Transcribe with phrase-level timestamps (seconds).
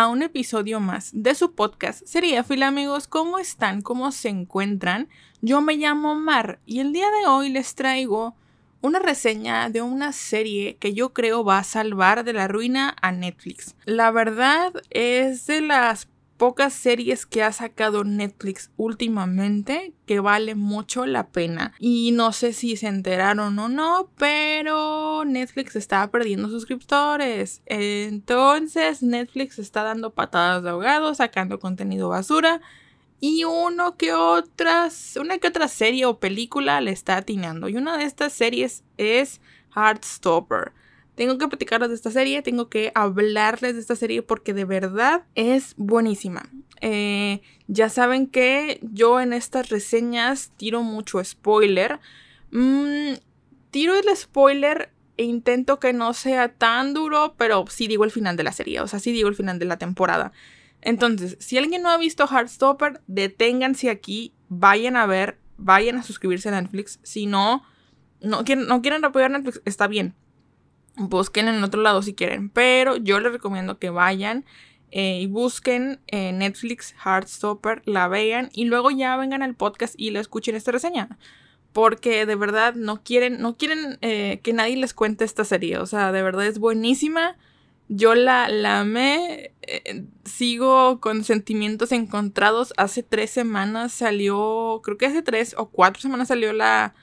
[0.00, 3.82] a un episodio más de su podcast Sería Fila amigos, ¿cómo están?
[3.82, 5.10] ¿Cómo se encuentran?
[5.42, 8.34] Yo me llamo Mar y el día de hoy les traigo
[8.80, 13.12] una reseña de una serie que yo creo va a salvar de la ruina a
[13.12, 13.76] Netflix.
[13.84, 16.08] La verdad es de las
[16.40, 21.74] pocas series que ha sacado Netflix últimamente que vale mucho la pena.
[21.78, 27.60] Y no sé si se enteraron o no, pero Netflix está perdiendo suscriptores.
[27.66, 32.62] Entonces Netflix está dando patadas de ahogado, sacando contenido basura.
[33.20, 37.68] Y uno que otras, una que otra serie o película le está atinando.
[37.68, 39.42] Y una de estas series es
[39.76, 40.72] Heartstopper
[41.20, 45.24] tengo que platicarles de esta serie, tengo que hablarles de esta serie porque de verdad
[45.34, 46.48] es buenísima.
[46.80, 52.00] Eh, ya saben que yo en estas reseñas tiro mucho spoiler.
[52.52, 53.16] Mm,
[53.70, 58.38] tiro el spoiler e intento que no sea tan duro, pero sí digo el final
[58.38, 60.32] de la serie, o sea, sí digo el final de la temporada.
[60.80, 66.48] Entonces, si alguien no ha visto Heartstopper, deténganse aquí, vayan a ver, vayan a suscribirse
[66.48, 66.98] a Netflix.
[67.02, 67.62] Si no,
[68.22, 70.14] no quieren, no quieren apoyar Netflix, está bien
[70.96, 74.44] busquen en otro lado si quieren, pero yo les recomiendo que vayan
[74.90, 80.10] eh, y busquen en Netflix Heartstopper, la vean y luego ya vengan al podcast y
[80.10, 81.18] la escuchen esta reseña.
[81.72, 85.78] Porque de verdad no quieren, no quieren eh, que nadie les cuente esta serie.
[85.78, 87.36] O sea, de verdad es buenísima.
[87.88, 89.52] Yo la, la amé.
[89.62, 92.74] Eh, sigo con sentimientos encontrados.
[92.76, 96.94] Hace tres semanas salió, creo que hace tres o cuatro semanas salió la,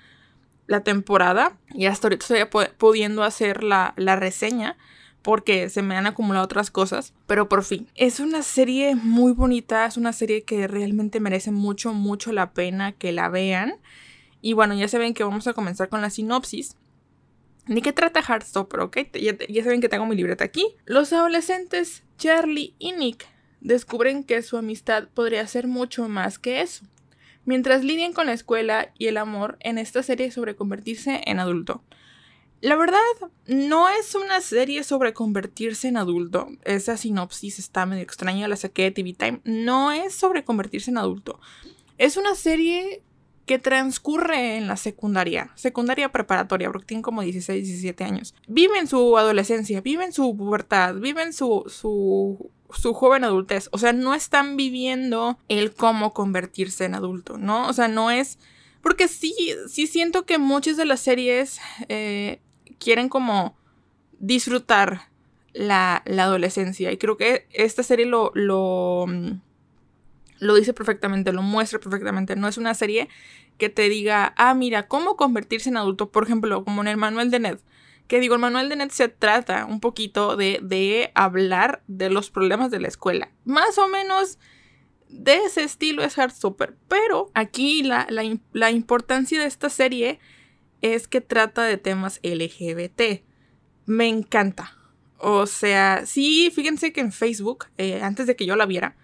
[0.68, 4.78] la temporada y hasta ahorita estoy pudiendo hacer la, reseña
[5.22, 7.88] porque se me han acumulado otras cosas, pero por fin.
[7.96, 12.94] Es una serie muy bonita, es una serie que realmente merece mucho, mucho la pena
[12.94, 13.76] que la vean.
[14.42, 16.78] Y bueno, ya saben que vamos a comenzar con la sinopsis.
[17.66, 18.80] ¿De qué trata Heartstopper?
[18.80, 18.98] ¿ok?
[19.50, 20.76] Ya saben que tengo mi libreta aquí.
[20.86, 23.28] Los adolescentes Charlie y Nick
[23.60, 26.86] descubren que su amistad podría ser mucho más que eso
[27.48, 31.82] mientras lidian con la escuela y el amor en esta serie sobre convertirse en adulto.
[32.60, 33.00] La verdad,
[33.46, 36.50] no es una serie sobre convertirse en adulto.
[36.66, 39.42] Esa sinopsis está medio extraña, la saqué de TV Time.
[39.46, 41.40] No es sobre convertirse en adulto.
[41.98, 43.02] Es una serie
[43.46, 48.36] que transcurre en la secundaria, secundaria preparatoria, porque tienen como 16, 17 años.
[48.48, 53.70] Viven su adolescencia, viven su pubertad, viven su, su su joven adultez.
[53.72, 57.68] O sea, no están viviendo el cómo convertirse en adulto, ¿no?
[57.68, 58.40] O sea, no es...
[58.82, 59.34] Porque sí,
[59.68, 62.42] sí siento que muchas de las series eh,
[62.80, 63.58] quieren como
[64.20, 65.10] disfrutar
[65.54, 66.92] la, la, adolescencia.
[66.92, 69.32] Y creo que esta serie lo, lo, mm,
[70.40, 72.36] lo dice perfectamente, lo muestra perfectamente.
[72.36, 73.10] No es una serie
[73.58, 76.12] que te diga, ah, mira, cómo convertirse en adulto.
[76.12, 77.60] Por ejemplo, como en el manual de Ned
[78.08, 82.32] que digo, el manual de Net se trata un poquito de, de hablar de los
[82.32, 83.32] problemas de la escuela.
[83.44, 84.40] Más o menos
[85.10, 86.76] de ese estilo es Heartstopper.
[86.88, 90.20] Pero aquí la, la, importancia de esta serie
[90.82, 93.24] es que trata de temas LGBT.
[93.86, 94.74] Me encanta.
[95.18, 98.96] O sea, sí, fíjense que en Facebook, eh, antes de que yo la viera,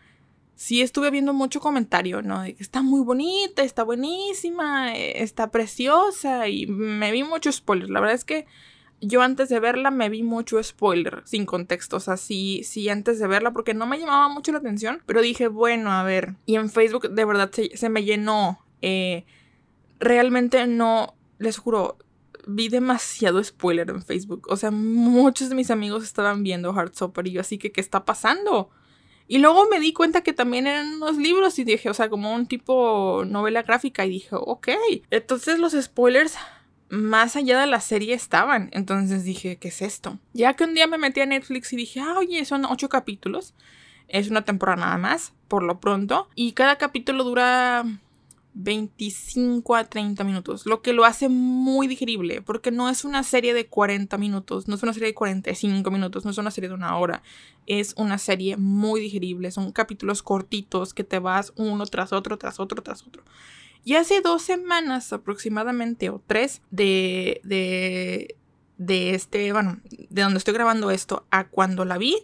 [0.56, 2.42] sí estuve viendo mucho comentario, ¿no?
[2.42, 7.90] De que está muy bonita, está buenísima, eh, está preciosa y me vi mucho spoilers.
[7.90, 8.46] La verdad es que
[9.06, 13.28] yo antes de verla me vi mucho spoiler, sin contexto, o sea, sí, antes de
[13.28, 16.70] verla, porque no me llamaba mucho la atención, pero dije, bueno, a ver, y en
[16.70, 19.26] Facebook de verdad se, me llenó, eh,
[20.00, 21.98] realmente no, les juro,
[22.48, 27.32] vi demasiado spoiler en Facebook, o sea, muchos de mis amigos estaban viendo Heartstopper y
[27.34, 28.70] yo así que, ¿qué está pasando?
[29.28, 32.34] Y luego me di cuenta que también eran unos libros y dije, o sea, como
[32.34, 34.70] un tipo novela gráfica y dije, ok,
[35.10, 36.36] entonces los spoilers
[36.94, 38.70] más allá de la serie estaban.
[38.72, 40.20] Entonces dije, ¿qué es esto?
[40.34, 43.56] Ya que un día me metí a Netflix y dije, ah, oye, son ocho capítulos.
[44.08, 46.30] Es una temporada nada más, por lo pronto.
[46.36, 47.84] Y cada capítulo dura
[48.54, 53.56] 25 a 30 minutos, lo que lo hace muy digerible, porque no es una serie
[53.56, 56.76] de 40 minutos, no es una serie de 45 minutos, no es una serie de
[56.76, 57.24] una hora,
[57.66, 62.60] es una serie muy digerible, son capítulos cortitos que te vas uno tras otro, tras
[62.60, 63.24] otro, tras otro.
[63.84, 68.38] Y hace dos semanas aproximadamente, o tres, de, de,
[68.78, 72.18] de este, bueno, de donde estoy grabando esto a cuando la vi,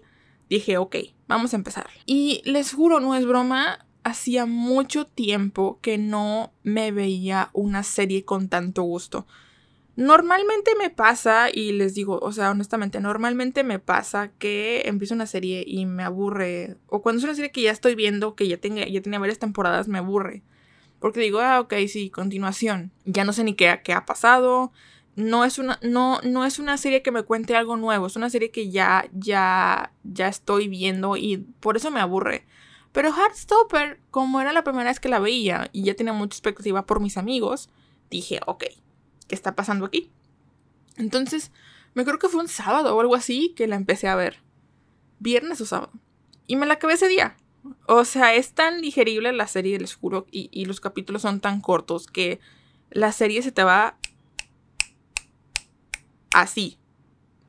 [0.50, 0.96] dije, ok,
[1.28, 1.88] vamos a empezar.
[2.06, 8.24] Y les juro, no es broma, hacía mucho tiempo que no me veía una serie
[8.24, 9.28] con tanto gusto.
[9.96, 15.26] Normalmente me pasa, y les digo, o sea, honestamente, normalmente me pasa que empiezo una
[15.26, 16.78] serie y me aburre.
[16.88, 19.40] O cuando es una serie que ya estoy viendo, que ya, tenga, ya tenía varias
[19.40, 20.42] temporadas, me aburre.
[21.00, 22.92] Porque digo, ah, ok, sí, continuación.
[23.06, 24.72] Ya no sé ni qué, ha pasado.
[25.16, 28.08] No es, una, no, no es una serie que me cuente algo nuevo.
[28.08, 32.46] Es una serie que ya, ya, ya estoy viendo y por eso me aburre.
[32.92, 36.86] Pero Heartstopper, como era la primera vez que la veía y ya tenía mucha expectativa
[36.86, 37.70] por mis amigos,
[38.10, 38.66] dije, ok,
[39.28, 40.12] ¿qué está pasando aquí?
[40.98, 41.52] Entonces,
[41.94, 44.42] me creo que fue un sábado o algo así que la empecé a ver.
[45.20, 45.92] Viernes o sábado.
[46.48, 47.38] Y me la acabé ese día.
[47.88, 51.62] O sea, es tan digerible la serie del oscuro y, y los capítulos son tan
[51.62, 52.40] cortos que
[52.92, 53.98] la serie se te va
[56.34, 56.78] así.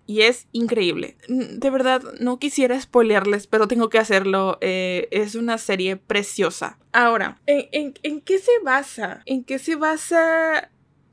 [0.06, 1.16] Y es increíble.
[1.28, 4.58] De verdad, no quisiera spoilearles, pero tengo que hacerlo.
[4.60, 6.78] Eh, es una serie preciosa.
[6.92, 9.22] Ahora, ¿en, en, qué se basa?
[9.24, 10.70] ¿En qué se basa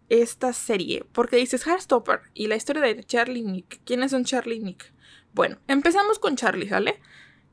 [0.09, 3.81] esta serie, porque dices Heartstopper y la historia de Charlie Nick.
[3.83, 4.93] ¿Quiénes son Charlie y Nick?
[5.33, 6.99] Bueno, empezamos con Charlie, ¿sale?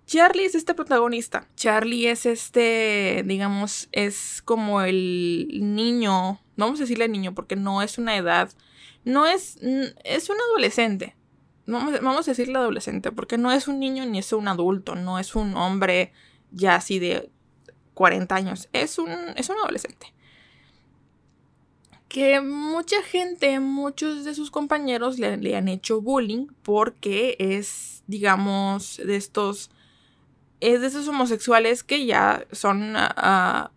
[0.06, 1.48] Charlie es este protagonista.
[1.56, 7.82] Charlie es este, digamos, es como el niño, no vamos a decirle niño porque no
[7.82, 8.50] es una edad,
[9.04, 9.58] no es,
[10.04, 11.16] es un adolescente.
[11.66, 15.18] Vamos, vamos a decirle adolescente porque no es un niño ni es un adulto, no
[15.18, 16.12] es un hombre
[16.50, 17.30] ya así de
[17.94, 20.14] 40 años, es un, es un adolescente
[22.14, 29.16] que mucha gente, muchos de sus compañeros le, han hecho bullying porque es, digamos, de
[29.16, 29.72] estos,
[30.60, 33.68] es de esos homosexuales que ya son uh,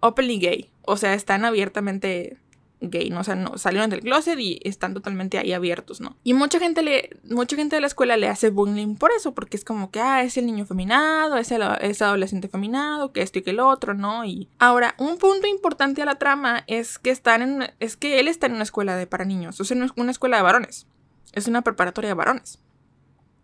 [0.00, 2.38] openly gay, o sea, están abiertamente
[2.80, 3.20] gay, ¿no?
[3.20, 6.16] O sea, no, salieron del closet y están totalmente ahí abiertos, ¿no?
[6.24, 9.56] Y mucha gente le, mucha gente de la escuela le hace bullying por eso, porque
[9.56, 13.38] es como que, ah, es el niño feminado, es el es adolescente feminado, que esto
[13.38, 14.24] y que el otro, ¿no?
[14.24, 18.28] Y ahora, un punto importante a la trama es que están en, es que él
[18.28, 20.86] está en una escuela de para niños, o sea, no es una escuela de varones,
[21.32, 22.58] es una preparatoria de varones.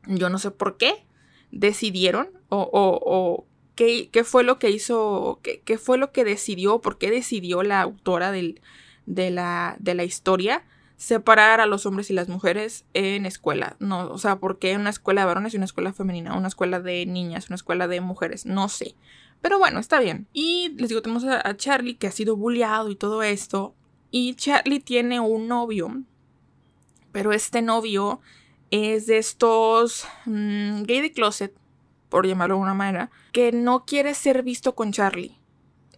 [0.09, 1.06] Yo no sé por qué
[1.51, 3.45] decidieron o, o,
[3.75, 7.63] qué, qué, fue lo que hizo, qué, qué fue lo que decidió, por qué decidió
[7.63, 8.61] la autora del
[9.07, 10.65] de la, de la historia
[10.97, 13.77] separar a los hombres y las mujeres en escuela.
[13.79, 17.07] No, o sea, porque una escuela de varones y una escuela femenina, una escuela de
[17.07, 18.95] niñas, una escuela de mujeres, no sé.
[19.43, 20.27] Pero bueno, está bien.
[20.33, 23.75] Y les digo, tenemos a, Charlie que ha sido bulleado y todo esto.
[24.11, 26.03] Y Charlie tiene un novio.
[27.13, 28.21] Pero este novio
[28.71, 31.55] es de estos mm, gay de closet,
[32.09, 35.37] por llamarlo de alguna manera, que no quiere ser visto con Charlie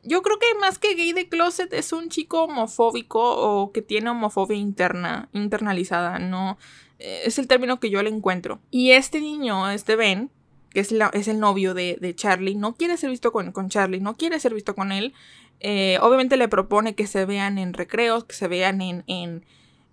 [0.09, 4.11] yo creo que más que gay de closet es un chico homofóbico o que tiene
[4.11, 6.59] homofobia interna, internalizada, no
[6.99, 8.61] eh, es el término que yo le encuentro.
[8.71, 10.31] Y este niño, este Ben,
[10.71, 14.17] que es, es el novio de, Charlie, no quiere ser visto con, con, Charlie, no
[14.17, 15.15] quiere ser visto con él.
[15.61, 19.45] Eh, obviamente le propone que se vean en recreos, que se vean en,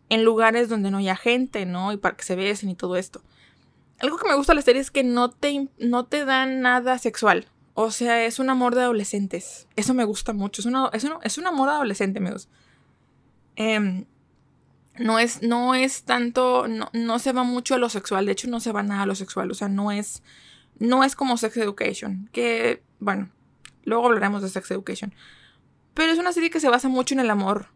[0.10, 1.92] en lugares donde no haya gente, ¿no?
[1.92, 3.22] Y para que se besen y todo esto.
[4.00, 6.98] Algo que me gusta de la serie es que no te, no te dan nada
[7.00, 7.48] sexual.
[7.74, 9.68] O sea, es un amor de adolescentes.
[9.76, 10.62] Eso me gusta mucho.
[10.62, 12.48] Es, una, es, es un amor de adolescente, amigos.
[13.56, 14.06] Em,
[14.98, 18.26] no, es, no es tanto, no, no, se va mucho a lo sexual.
[18.26, 19.52] De hecho, no se va nada a lo sexual.
[19.52, 20.24] O sea, no es,
[20.80, 22.30] no es como Sex Education.
[22.32, 23.30] Que, bueno,
[23.84, 25.14] luego hablaremos de Sex Education.
[25.94, 27.68] Pero es una serie que se basa mucho en el amor.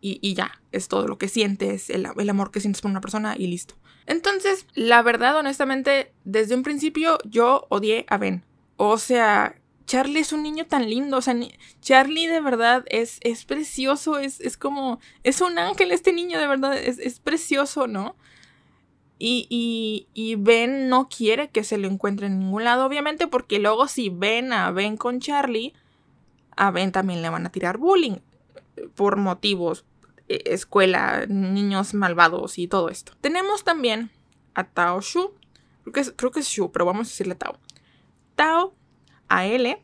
[0.00, 3.48] Y, ya, es todo lo que sientes, el, amor que sientes por una persona y
[3.48, 3.74] listo.
[4.06, 8.44] Entonces, la verdad, honestamente, desde un principio yo odié a Ben.
[8.76, 11.34] O sea, Charlie es un niño tan lindo, o sea,
[11.80, 16.46] Charlie de verdad es, es precioso, es, es, como, es un ángel este niño, de
[16.46, 18.14] verdad, es, es precioso, ¿no?
[19.18, 23.58] Y, y, y, Ben no quiere que se lo encuentre en ningún lado, obviamente, porque
[23.58, 25.74] luego si ven a Ben con Charlie,
[26.56, 28.18] a Ben también le van a tirar bullying
[28.94, 29.84] por motivos,
[30.28, 33.12] e, escuela, niños malvados y todo esto.
[33.20, 34.10] Tenemos también
[34.54, 35.34] a Tao Shu,
[35.82, 37.58] creo que es, creo que Shu, pero vamos a decirle Tao.
[38.34, 38.74] Tao,
[39.28, 39.82] a L,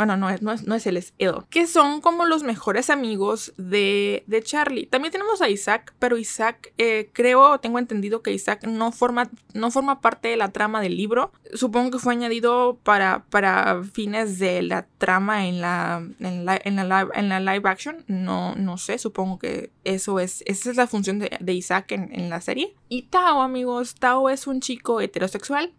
[0.00, 3.52] bueno, no es, no es, no es él, Edo, que son como los mejores amigos
[3.58, 4.86] de, de Charlie.
[4.86, 9.70] También tenemos a Isaac, pero Isaac, eh, creo, tengo entendido que Isaac no forma, no
[9.70, 11.32] forma parte de la trama del libro.
[11.52, 16.76] Supongo que fue añadido para, para fines de la trama en la, en la, en
[16.76, 18.02] la, live, en la live action.
[18.06, 22.08] No, no sé, supongo que eso es, esa es la función de, de Isaac en,
[22.18, 22.74] en la serie.
[22.88, 25.74] Y Tao, amigos, Tao es un chico heterosexual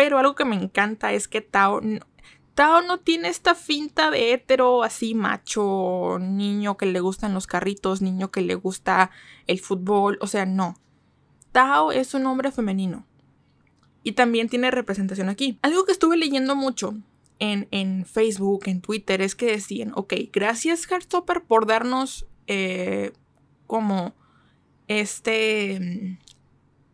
[0.00, 1.82] pero algo que me encanta es que Tao,
[2.60, 8.02] Tao no tiene esta finta de hetero así macho, niño que le gustan los carritos,
[8.02, 9.10] niño que le gusta
[9.46, 10.76] el fútbol, o sea, no.
[11.52, 13.06] Tao es un hombre femenino.
[14.02, 15.58] Y también tiene representación aquí.
[15.62, 16.92] Algo que estuve leyendo mucho
[17.38, 23.12] en, en Facebook, en Twitter, es que decían, ok, gracias Heartstopper por darnos eh,
[23.66, 24.12] como
[24.86, 26.18] este,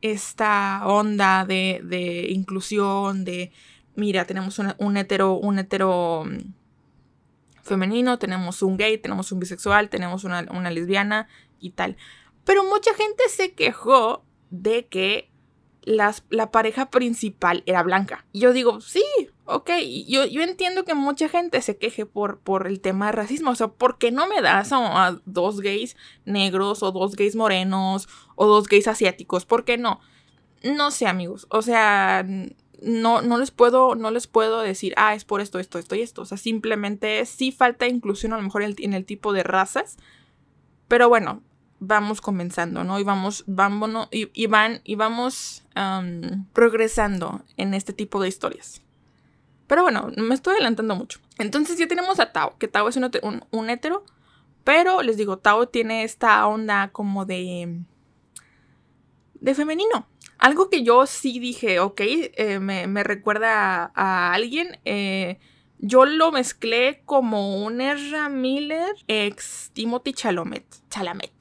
[0.00, 3.50] esta onda de, de inclusión, de,
[3.97, 6.53] mira, tenemos un hetero, un hetero mm,
[7.62, 11.97] femenino, tenemos un gay, tenemos un bisexual, tenemos una, una lesbiana y tal.
[12.45, 15.31] Pero mucha gente se quejó de que
[15.83, 18.26] la pareja principal era blanca.
[18.33, 19.05] Y yo digo, sí,
[19.47, 19.71] ok,
[20.07, 23.53] yo, yo entiendo que mucha gente se queje por, por el tema de racismo.
[23.53, 28.09] O sea, ¿por qué no me das a, dos gays negros o dos gays morenos
[28.35, 29.47] o dos gays asiáticos?
[29.47, 30.00] ¿Por qué no?
[30.62, 31.47] No sé, amigos.
[31.50, 32.26] O sea,
[32.83, 36.02] no, no les puedo, no les puedo decir, ah, es por esto, esto, esto y
[36.02, 36.23] esto.
[36.23, 39.42] O sea, simplemente sí falta inclusión a lo mejor en el, en el tipo de
[39.42, 39.97] razas.
[40.88, 41.42] Pero bueno,
[41.78, 42.99] vamos comenzando, ¿no?
[42.99, 45.64] Y vamos, vámonos, y, van, y vamos
[46.52, 48.83] progresando en este tipo de historias.
[49.66, 51.21] Pero bueno, me estoy adelantando mucho.
[51.38, 53.11] Entonces ya tenemos a Tao, que Tao es un,
[53.50, 54.04] un, hetero,
[54.64, 57.80] pero les digo, Tao tiene esta onda como de...
[59.35, 60.06] de femenino.
[60.38, 64.78] Algo que yo sí dije, ok, eh, me, recuerda a, alguien.
[64.85, 65.38] Eh,
[65.78, 70.64] yo lo mezclé como un Ezra Miller ex Timothy Chalamet.
[70.90, 71.33] Chalamet.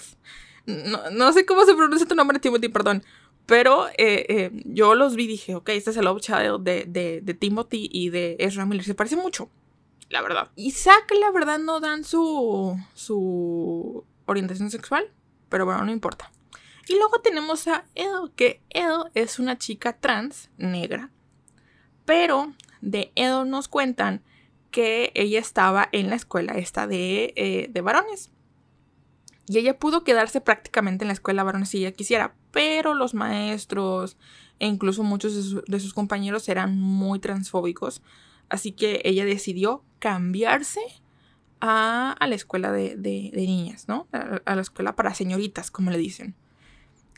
[0.65, 3.03] No, sé cómo se pronuncia tu nombre, Timothy, perdón.
[3.45, 7.33] Pero eh, yo los vi y dije, ok, este es el Love Child de, de,
[7.35, 8.83] Timothy y de Ezra Miller.
[8.83, 9.49] Se parece mucho,
[10.09, 10.49] la verdad.
[10.55, 10.73] Y
[11.19, 15.11] la verdad, no dan su, su orientación sexual,
[15.49, 16.31] pero bueno, no importa.
[16.87, 21.09] Y luego tenemos a Ed, que Ed es una chica trans negra.
[22.05, 24.21] Pero de Ed nos cuentan
[24.71, 28.31] que ella estaba en la escuela esta de, eh, de varones.
[29.47, 34.17] Y ella pudo quedarse prácticamente en la escuela varones si ella quisiera, pero los maestros
[34.59, 38.01] e incluso muchos de, sus compañeros eran muy transfóbicos.
[38.49, 40.81] Así que ella decidió cambiarse
[41.61, 42.95] a, la escuela de,
[43.33, 44.07] niñas, ¿no?
[44.11, 46.35] A, la escuela para señoritas, como le dicen.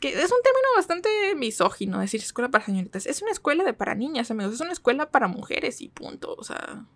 [0.00, 3.06] Que es un término bastante misógino decir escuela para señoritas.
[3.06, 4.54] Es una escuela de para niñas, amigos.
[4.54, 6.34] Es una escuela para mujeres y punto.
[6.38, 6.86] O sea,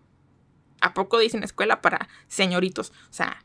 [0.79, 2.91] ¿a poco dicen escuela para señoritos?
[3.09, 3.43] O sea,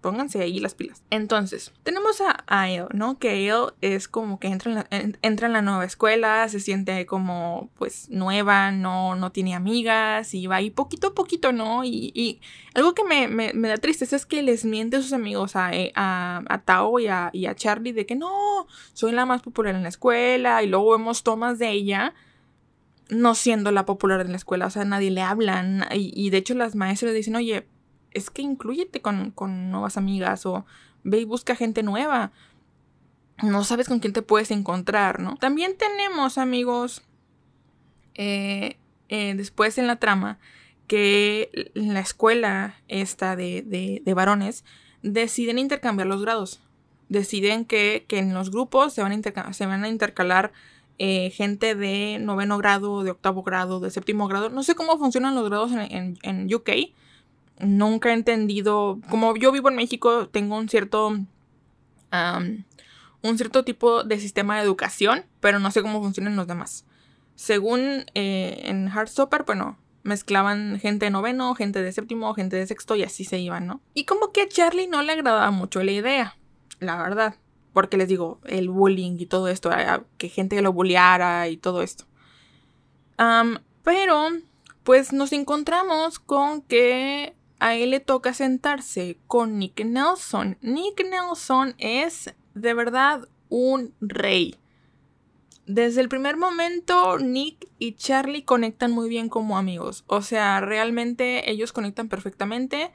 [0.00, 1.02] pónganse ahí las pilas.
[1.10, 3.18] Entonces, tenemos a, a ¿no?
[3.18, 4.86] Que él es como que entra en, la,
[5.22, 10.46] entra en la nueva escuela, se siente como, pues, nueva, no, no tiene amigas y
[10.46, 11.84] va ahí poquito a poquito, ¿no?
[11.84, 12.40] Y,
[12.74, 15.92] algo que me, me, da tristeza es que les miente a sus amigos, a, eh,
[15.96, 19.74] a, a Tao y a, y a Charlie, de que no, soy la más popular
[19.74, 22.14] en la escuela y luego vemos tomas de ella
[23.08, 26.38] no siendo la popular en la escuela, o sea, nadie le hablan y, y de
[26.38, 27.66] hecho las maestras dicen, oye,
[28.12, 29.34] es que incluyete con,
[29.70, 30.64] nuevas amigas o
[31.04, 32.32] ve y busca gente nueva.
[33.42, 35.36] No sabes con quién te puedes encontrar, ¿no?
[35.36, 37.02] También tenemos, amigos,
[38.14, 38.76] eh,
[39.08, 40.38] eh, después en la trama,
[40.86, 44.64] que la escuela esta de, de, varones
[45.02, 46.60] deciden intercambiar los grados.
[47.08, 50.52] Deciden que, en los grupos se van a, se van a intercalar
[50.98, 54.50] eh, gente de noveno grado, de octavo grado, de séptimo grado.
[54.50, 56.70] No sé cómo funcionan los grados en, en UK,
[57.60, 61.08] nunca he entendido, como yo vivo en México, tengo un cierto,
[62.08, 66.84] un cierto tipo de sistema de educación, pero no sé cómo funcionan los demás.
[67.34, 72.96] Según eh, en Heartstopper, bueno, mezclaban gente de noveno, gente de séptimo, gente de sexto
[72.96, 73.80] y así se iban, ¿no?
[73.94, 76.36] Y como que a Charlie no le agradaba mucho la idea,
[76.80, 77.36] la verdad.
[77.72, 79.70] Porque les digo, el bullying y todo esto,
[80.18, 82.04] que gente lo bulleara y todo esto.
[83.84, 84.28] pero,
[84.82, 90.56] pues nos encontramos con que a él le toca sentarse con Nick Nelson.
[90.62, 94.56] Nick Nelson es de verdad un rey.
[95.66, 100.04] Desde el primer momento, Nick y Charlie conectan muy bien como amigos.
[100.08, 102.90] O sea, realmente ellos conectan perfectamente.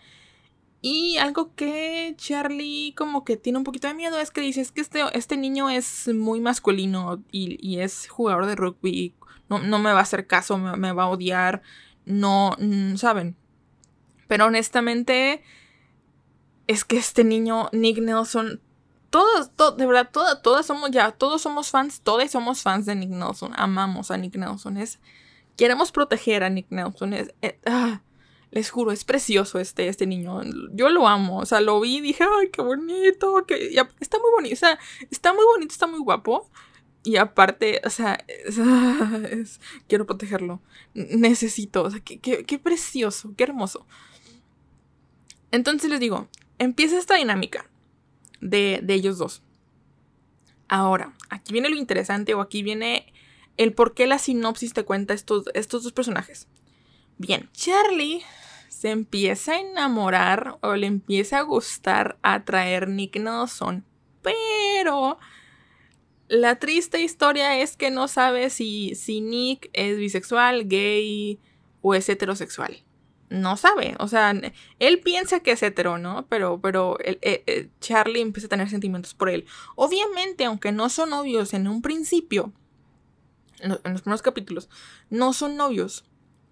[0.82, 4.72] Y algo que Charlie como que tiene un poquito de miedo es que dice, es
[4.72, 9.16] que este, este niño es muy masculino y, es jugador de rugby.
[9.48, 11.62] No, no, me va a hacer caso, me, va a odiar.
[12.06, 13.36] No, mm, ¿saben?
[14.28, 15.44] Pero honestamente,
[16.68, 18.62] es que este niño, Nick Nelson,
[19.10, 23.12] todos, de verdad, todas, todas somos ya, todos somos fans, todos somos fans de Nick
[23.12, 25.00] Nelson, amamos a Nick Nelson, es,
[25.56, 28.02] queremos proteger a Nick Nelson, eh, ah,
[28.52, 30.42] les juro, es precioso este, este niño,
[30.74, 33.46] yo lo amo, o sea, lo vi y dije, ay, qué bonito,
[34.00, 34.80] está muy bonito, o sea,
[35.12, 36.50] está muy bonito, está muy guapo,
[37.06, 38.26] y aparte, o sea,
[39.88, 40.60] quiero protegerlo.
[40.96, 43.86] Necesito, o sea, qué, qué, precioso, qué hermoso.
[45.56, 46.28] Entonces les digo,
[46.60, 47.70] empieza esta dinámica
[48.42, 49.42] de, ellos dos.
[50.68, 53.14] Ahora, aquí viene lo interesante o aquí viene
[53.56, 56.50] el por qué la sinopsis te cuenta estos, estos dos personajes.
[57.18, 58.22] Bien, Charlie
[58.68, 63.86] se empieza a enamorar o le empieza a gustar atraer Nick Nelson,
[64.22, 65.18] pero
[66.28, 71.40] la triste historia es que no sabe si, si Nick es bisexual, gay
[71.82, 72.85] o es heterosexual.
[73.36, 74.34] No sabe, o sea,
[74.80, 76.26] él piensa que es hetero, ¿no?
[76.30, 79.46] Pero, pero eh, eh, Charlie empieza a tener sentimientos por él.
[79.76, 82.54] Obviamente, aunque no son novios en un principio,
[83.60, 84.70] en los, primeros capítulos,
[85.10, 86.06] no son novios.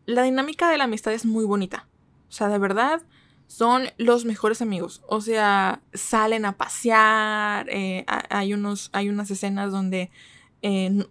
[0.06, 1.88] La dinámica de la amistad es muy bonita.
[2.28, 3.02] O sea, de verdad,
[3.48, 5.04] son los mejores amigos.
[5.08, 7.70] O sea, salen a pasear.
[7.70, 10.12] Eh, hay, unos, hay unas escenas donde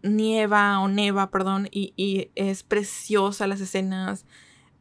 [0.03, 4.27] nieva o neva, perdón, y, y, es preciosa las escenas.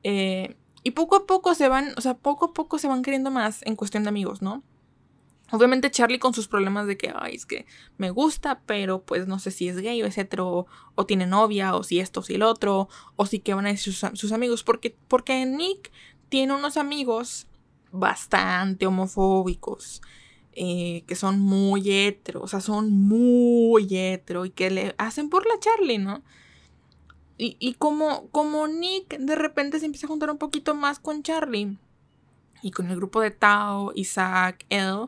[0.04, 3.32] Eh, y poco a poco se van, o sea, poco a poco se van queriendo
[3.32, 4.64] más en cuestión de amigos, ¿no?
[5.52, 7.66] Obviamente Charlie con sus problemas de que, ay, es que
[7.98, 11.76] me gusta, pero pues no sé si es gay o es hetero, o tiene novia,
[11.76, 14.64] o si esto o si el otro, o si qué van a decir sus, amigos,
[14.64, 15.92] porque, porque Nick
[16.30, 17.48] tiene unos amigos
[17.92, 20.02] bastante homofóbicos,
[20.54, 25.46] eh, que son muy hetero, o sea, son muy hetero y que le hacen por
[25.46, 26.24] la Charlie, ¿no?
[27.44, 31.76] Y, como, como Nick de repente se empieza a juntar un poquito más con Charlie
[32.62, 35.08] y con el grupo de Tao, Isaac, él,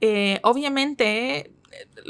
[0.00, 1.52] eh, obviamente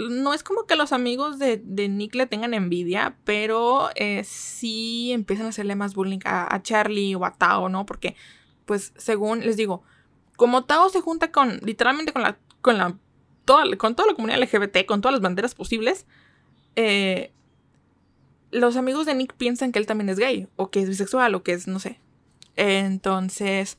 [0.09, 5.45] no es como que los amigos de, Nick le tengan envidia, pero eh, sí empiezan
[5.45, 7.85] a hacerle más bullying a, Charlie o a Tao, ¿no?
[7.85, 8.17] Porque,
[8.65, 9.83] pues, según les digo,
[10.37, 12.97] como Tao se junta con, literalmente con la, con la,
[13.45, 16.07] toda, con toda la comunidad LGBT, con todas las banderas posibles,
[16.77, 17.33] eh,
[18.51, 21.43] los amigos de Nick piensan que él también es gay, o que es bisexual, o
[21.43, 22.01] que es, no sé.
[22.57, 23.79] Entonces,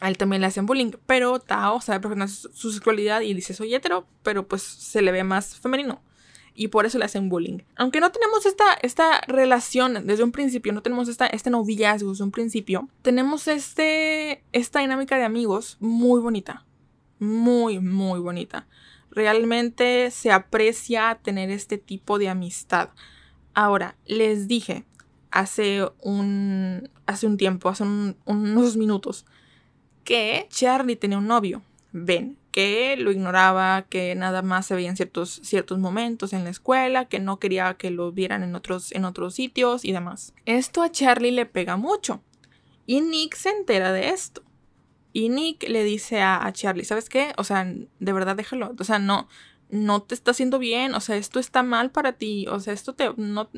[0.00, 0.92] a él también le hacen bullying.
[1.06, 5.24] Pero Tao sabe perfectamente su sexualidad y dice, soy hetero, pero pues se le ve
[5.24, 6.02] más femenino.
[6.54, 7.60] Y por eso le hacen bullying.
[7.76, 12.22] Aunque no tenemos esta, esta relación desde un principio, no tenemos esta, este noviazgo desde
[12.22, 16.64] un principio, tenemos este, esta dinámica de amigos muy bonita.
[17.18, 18.66] Muy, muy bonita.
[19.10, 22.90] Realmente se aprecia tener este tipo de amistad.
[23.54, 24.84] Ahora, les dije
[25.30, 29.26] hace un, hace un tiempo, hace unos minutos,
[30.04, 34.96] que Charlie tenía un novio, Ben, que lo ignoraba, que nada más se veía en
[34.96, 39.04] ciertos, ciertos momentos en la escuela, que no quería que lo vieran en otros, en
[39.04, 40.32] otros sitios y demás.
[40.44, 42.22] Esto a Charlie le pega mucho.
[42.86, 44.42] Y Nick se entera de esto.
[45.12, 47.32] Y Nick le dice a, a Charlie, ¿sabes qué?
[47.36, 48.74] O sea, de verdad déjalo.
[48.78, 49.28] O sea, no,
[49.74, 52.94] no te está haciendo bien, o sea, esto está mal para ti, o sea, esto
[52.94, 53.50] te, no,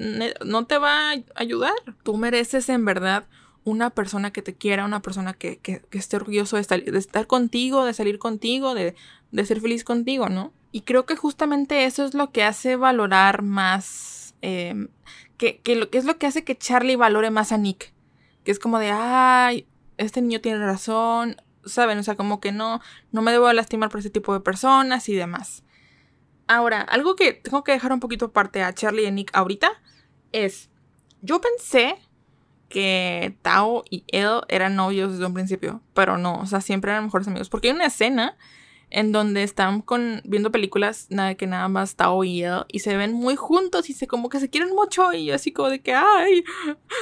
[0.44, 1.74] no te va a ayudar.
[2.02, 3.26] Tú mereces en verdad
[3.64, 7.26] una persona que te quiera, una persona que, que, esté orgulloso de estar, de estar,
[7.26, 8.94] contigo, de salir contigo, de,
[9.30, 10.52] de, ser feliz contigo, ¿no?
[10.72, 14.88] Y creo que justamente eso es lo que hace valorar más, em,
[15.36, 17.92] que, que, lo, que es lo que hace que Charlie valore más a Nick,
[18.44, 19.66] que es como de, ay,
[19.98, 21.98] este niño tiene razón, ¿saben?
[21.98, 22.80] O sea, como que no,
[23.12, 25.64] no me debo lastimar por ese tipo de personas y demás.
[26.48, 29.70] Ahora, algo que tengo que dejar un poquito aparte a Charlie y Nick ahorita
[30.32, 30.70] es,
[31.22, 31.96] yo pensé
[32.68, 37.04] que Tao y él eran novios desde un principio, pero no, o sea, siempre eran
[37.04, 38.36] mejores amigos, porque hay una escena
[38.90, 42.96] en donde están con, viendo películas nada que nada más Tao y él y se
[42.96, 45.92] ven muy juntos y se como que se quieren mucho y así como de que
[45.92, 46.44] ay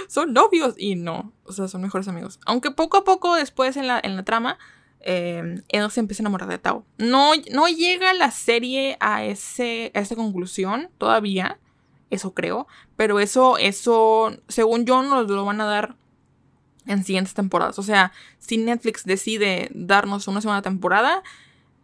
[0.08, 2.40] son novios y no o sea son mejores amigos.
[2.46, 4.58] Aunque poco a poco después en la, en la trama
[5.06, 6.86] eh, él se empieza a enamorar de Tao.
[6.96, 11.58] No, no llega la serie a, ese, a esa conclusión todavía,
[12.08, 15.96] eso creo, pero eso, eso, según yo, nos lo van a dar
[16.86, 17.78] en siguientes temporadas.
[17.78, 21.22] O sea, si Netflix decide darnos una segunda temporada,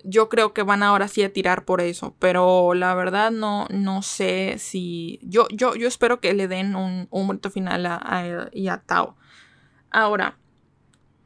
[0.03, 2.15] yo creo que van ahora sí a tirar por eso.
[2.19, 5.21] Pero la verdad no, no sé si.
[5.23, 8.79] Yo, yo, yo espero que le den un, un bonito final a, a, y a
[8.79, 9.17] Tao.
[9.91, 10.39] Ahora.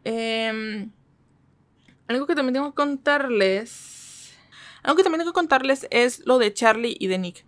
[0.06, 0.88] Eh,
[2.08, 4.34] algo que también tengo que contarles.
[4.82, 7.44] Algo que también tengo que contarles es lo de Charlie y de Nick.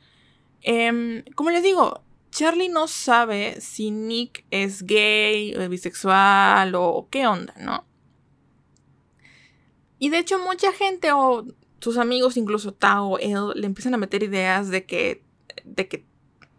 [0.63, 7.27] Em, como les digo, Charlie no sabe si Nick es gay, o bisexual o qué
[7.27, 7.85] onda, ¿no?
[9.99, 11.47] Y de hecho mucha gente o
[11.81, 15.23] sus amigos, incluso Tao, él, le empiezan a meter ideas de que,
[15.65, 16.05] de que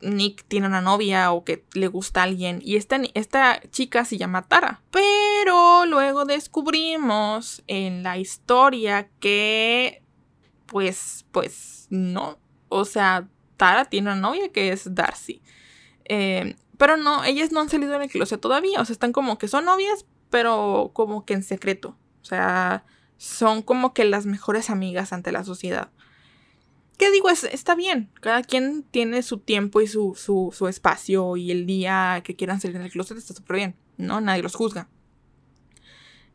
[0.01, 4.17] Nick tiene una novia o que le gusta a alguien y esta, esta chica se
[4.17, 4.81] llama Tara.
[4.91, 10.03] Pero luego descubrimos en la historia que
[10.65, 12.37] pues pues no.
[12.69, 15.41] O sea, Tara tiene una novia que es Darcy.
[16.05, 18.81] Eh, pero no, ellas no han salido en el closet todavía.
[18.81, 21.97] O sea, están como que son novias, pero como que en secreto.
[22.21, 22.85] O sea,
[23.17, 25.89] son como que las mejores amigas ante la sociedad.
[26.97, 27.29] ¿Qué digo?
[27.29, 28.09] Es, está bien.
[28.21, 32.79] Cada quien tiene su tiempo y su, su, espacio y el día que quieran salir
[32.79, 33.75] del closet está súper bien.
[33.97, 34.19] ¿no?
[34.19, 34.89] Nadie los juzga.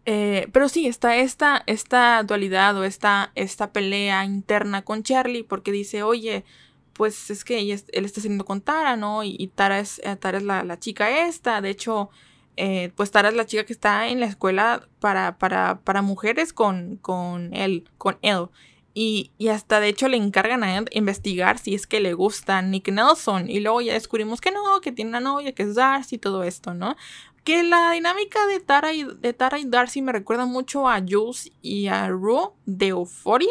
[0.04, 5.70] Eh, pero sí, está esta, esta dualidad o esta, esta pelea interna con Charlie porque
[5.70, 6.44] dice, oye,
[6.92, 9.24] pues es que él está saliendo con Tara, ¿no?
[9.24, 11.60] Y, Tara es, eh, Tara es la, chica esta.
[11.60, 12.10] De hecho,
[12.56, 16.52] eh, pues Tara es la chica que está en la escuela para, para, para mujeres
[16.52, 18.48] con, con él, con él.
[18.94, 22.60] Y, y, hasta de hecho le encargan a él investigar si es que le gusta
[22.60, 23.48] Nick Nelson.
[23.48, 26.42] Y luego ya descubrimos que no, que tiene una novia, que es Darcy y todo
[26.42, 26.96] esto, ¿no?
[27.44, 31.50] Que la dinámica de Tara y, de Tara y Darcy me recuerda mucho a Jules
[31.62, 33.48] y a Rue de Euphoria.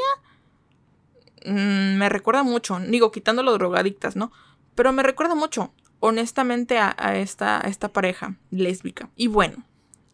[1.46, 4.32] Mm, me recuerda mucho, digo, quitando los drogadictas, ¿no?
[4.76, 9.10] Pero me recuerda mucho, honestamente, a, esta, esta pareja lésbica.
[9.16, 9.66] Y bueno,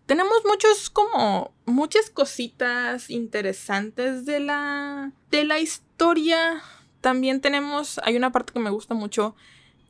[0.08, 6.64] tenemos muchos como muchas cositas interesantes de la de la historia.
[7.02, 9.36] También tenemos hay una parte que me gusta mucho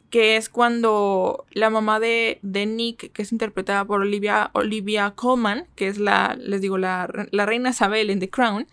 [0.09, 5.67] que es cuando la mamá de, de, Nick, que es interpretada por Olivia, Olivia Colman,
[5.75, 8.67] que es la, les digo, la, la reina Isabel en The Crown,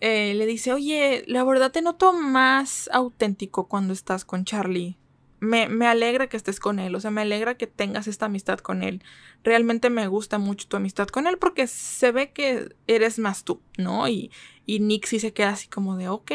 [0.00, 4.96] eh, le dice, oye, la verdad te noto más auténtico cuando estás con Charlie.
[5.38, 8.58] Me, me, alegra que estés con él, o sea, me alegra que tengas esta amistad
[8.58, 9.02] con él.
[9.44, 13.60] Realmente me gusta mucho tu amistad con él porque se ve que eres más tú,
[13.76, 14.08] ¿no?
[14.08, 14.30] Y,
[14.64, 16.32] y Nick sí se queda así como de, ok.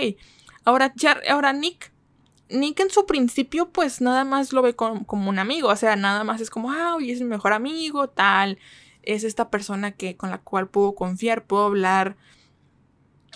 [0.64, 0.94] Ahora,
[1.28, 1.92] ahora Nick
[2.52, 6.24] Nick en su principio pues nada más lo ve como, un amigo, o sea, nada
[6.24, 8.60] más es como, ah, oye, es mi mejor amigo, tal,
[9.04, 12.18] es esta persona que con la cual puedo confiar, puedo hablar.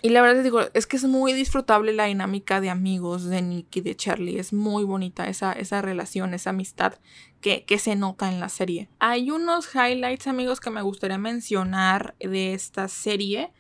[0.06, 3.42] Y la verdad les digo, es que es muy disfrutable la dinámica de amigos de
[3.42, 6.94] Nick y de Charlie, es muy bonita esa, esa relación, esa amistad
[7.42, 8.88] que, que se nota en la serie.
[9.00, 13.52] Hay unos highlights amigos que me gustaría mencionar de esta serie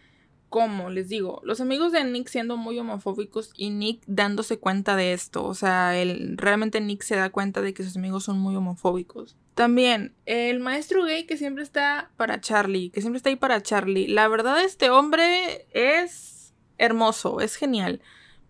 [0.50, 5.14] cómo, les digo, los amigos de Nick siendo muy homofóbicos y Nick dándose cuenta de
[5.14, 5.44] esto.
[5.46, 9.36] O sea, él, realmente Nick se da cuenta de que sus amigos son muy homofóbicos.
[9.56, 14.08] También, el maestro gay que siempre está para Charlie, que siempre está ahí para Charlie.
[14.08, 16.35] La verdad, este hombre es
[16.78, 18.02] hermoso, es genial.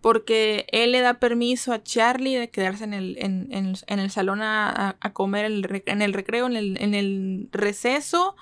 [0.01, 4.97] Porque él le da permiso a Charlie de quedarse en el, en, el salón a,
[5.13, 8.35] comer en el recreo, en el, en el receso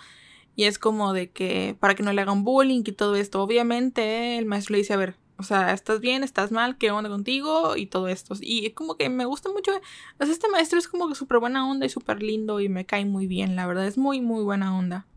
[0.56, 3.42] y es como de que para que no le hagan bullying y todo esto.
[3.42, 6.24] Obviamente el maestro le dice, a ver, o sea, ¿estás bien?
[6.24, 6.78] ¿Estás mal?
[6.78, 7.76] ¿Qué onda contigo?
[7.76, 8.36] Y todo esto.
[8.40, 9.72] Y como que me gusta mucho.
[10.20, 13.06] O este maestro es como que súper buena onda y súper lindo y me cae
[13.06, 13.56] muy bien.
[13.56, 15.08] La verdad es muy, muy buena onda.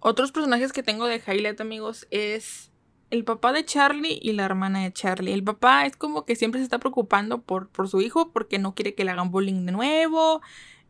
[0.00, 2.71] Otros personajes que tengo de highlight, amigos, es
[3.12, 5.34] el papá de Charlie y la hermana de Charlie.
[5.34, 8.74] El papá es como que siempre se está preocupando por, por su hijo porque no
[8.74, 10.40] quiere que le hagan bullying de nuevo.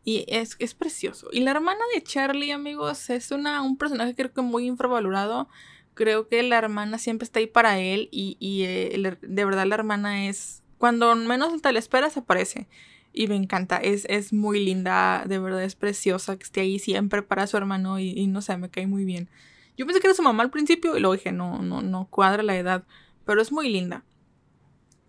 [0.05, 1.27] Y es, es precioso.
[1.33, 5.49] Y la hermana de Charlie, amigos, es una, un personaje creo que muy infravalorado.
[5.95, 9.75] Creo que la hermana siempre está ahí para él y, y eh, de verdad la
[9.75, 10.63] hermana es...
[10.77, 12.69] Cuando menos te la esperas aparece.
[13.11, 17.21] Y me encanta, es, es muy linda, de verdad es preciosa que esté ahí siempre
[17.21, 19.29] para su hermano y, y no sé, me cae muy bien.
[19.77, 22.43] Yo pensé que era su mamá al principio y luego dije, no, no, no cuadra
[22.43, 22.83] la edad,
[23.25, 24.03] pero es muy linda.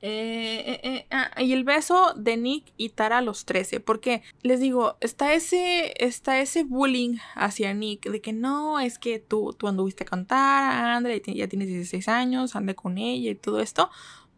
[0.07, 3.81] Eh, eh, eh, ah, y el beso de Nick y Tara a los 13.
[3.81, 9.19] Porque les digo, está ese, está ese bullying hacia Nick de que no, es que
[9.19, 13.61] tú, tú anduviste con Tara, Andrea, ya tienes 16 años, ande con ella y todo
[13.61, 13.89] esto.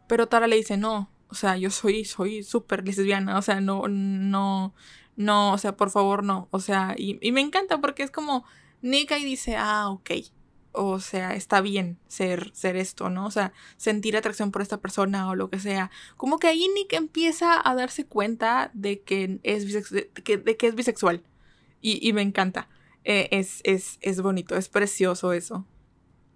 [0.06, 3.88] Pero Tara le dice, no, o sea, yo soy, soy súper lesbiana, o sea, no,
[3.88, 4.72] no,
[5.16, 6.46] no, o sea, por favor, no.
[6.52, 8.44] O sea, y, y me encanta porque es como
[8.82, 10.10] Nick ahí dice, ah, ok
[10.76, 13.26] o sea, está bien ser, ser esto, ¿no?
[13.26, 15.90] O sea, sentir atracción por esta persona o lo que sea.
[16.16, 21.22] Como que ahí Nick empieza a darse cuenta de que es, de que, es bisexual.
[21.80, 22.68] Y, me encanta.
[23.04, 25.64] Eh, es, es, es bonito, es precioso eso.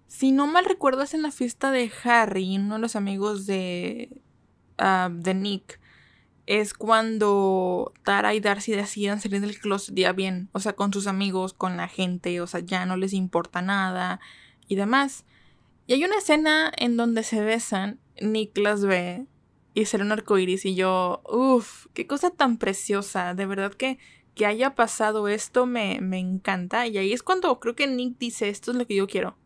[0.07, 4.21] Si no mal recuerdo, es en la fiesta de Harry, uno de los amigos de,
[4.77, 5.80] ah, de Nick
[6.47, 11.07] es cuando Tara y Darcy deciden salir del closet ya bien, o sea, con sus
[11.07, 14.19] amigos, con la gente, o sea, ya no les importa nada
[14.67, 15.25] y demás.
[15.87, 19.25] Y hay una escena en donde se besan, Nick las ve
[19.73, 23.97] y sale un arcoiris y yo, uff, qué cosa tan preciosa, de verdad que
[24.35, 28.49] que haya pasado esto me, me encanta y ahí es cuando creo que Nick dice,
[28.49, 29.37] esto es lo que yo quiero.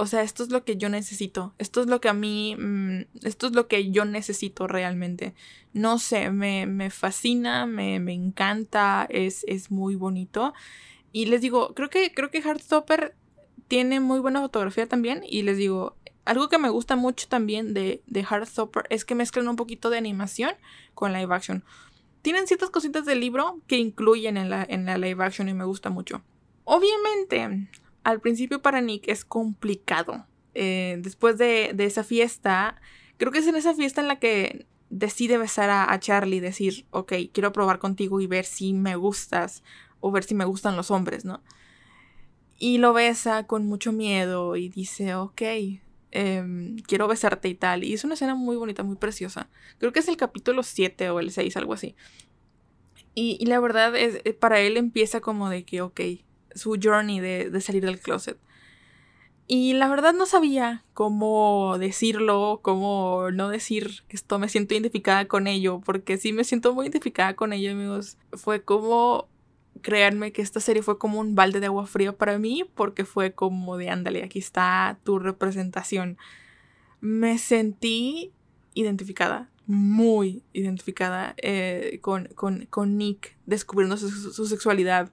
[0.00, 1.54] O sea, esto es lo que yo necesito.
[1.58, 2.54] Esto es lo que a mí.
[2.56, 5.34] Mm, esto es lo que yo necesito realmente.
[5.72, 10.54] No sé, me, me fascina, me, me encanta, es, es, muy bonito.
[11.10, 13.16] Y les digo, creo que, creo que Heartstopper
[13.66, 15.24] tiene muy buena fotografía también.
[15.28, 19.48] Y les digo, algo que me gusta mucho también de, de Heartstopper es que mezclan
[19.48, 20.52] un poquito de animación
[20.94, 21.64] con live action.
[22.22, 25.64] Tienen ciertas cositas del libro que incluyen en la, en la live action y me
[25.64, 26.22] gusta mucho.
[26.62, 27.68] Obviamente,
[28.08, 30.24] al principio para Nick es complicado.
[30.54, 32.80] Eh, después de, esa fiesta,
[33.18, 37.12] creo que es en esa fiesta en la que decide besar a, Charlie, decir, ok,
[37.34, 39.62] quiero probar contigo y ver si me gustas.
[40.00, 41.42] o ver si me gustan los hombres, ¿no?
[42.56, 45.42] Y lo besa con mucho miedo y dice, ok,
[46.10, 47.84] em, quiero besarte y tal.
[47.84, 49.50] Y es una escena muy bonita, muy preciosa.
[49.76, 51.94] Creo que es el capítulo 7 o el 6, algo así.
[53.14, 56.00] Y, la verdad es, eh, para él empieza como de que, ok,
[56.54, 58.38] su journey de, de salir del closet.
[59.50, 65.26] Y la verdad no sabía cómo decirlo, cómo no decir que esto me siento identificada
[65.26, 68.18] con ello, porque sí me siento muy identificada con ello, amigos.
[68.34, 69.26] Fue como,
[69.80, 73.32] créanme que esta serie fue como un balde de agua fría para mí, porque fue
[73.32, 76.18] como de, ándale, aquí está tu representación.
[77.00, 78.32] Me sentí
[78.74, 85.10] identificada, muy identificada eh, con, con, Nick descubriendo su sexualidad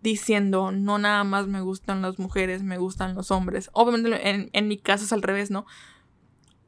[0.00, 3.70] diciendo, no nada más me gustan las mujeres, me gustan los hombres.
[3.72, 5.66] Obviamente en, en mi caso es al revés, ¿no?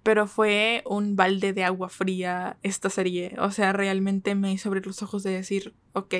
[0.02, 3.36] Pero fue un balde de agua fría esta serie.
[3.38, 6.14] O sea, realmente me hizo abrir los ojos de decir, ok,